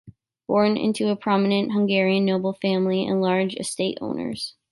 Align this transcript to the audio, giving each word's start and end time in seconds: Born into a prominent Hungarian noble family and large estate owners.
Born 0.47 0.77
into 0.77 1.09
a 1.09 1.15
prominent 1.15 1.73
Hungarian 1.73 2.25
noble 2.25 2.53
family 2.53 3.05
and 3.05 3.21
large 3.21 3.53
estate 3.57 3.99
owners. 4.01 4.55